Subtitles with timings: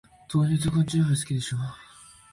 [0.27, 1.57] 豆乳と缶チューハイ、好きでしょ。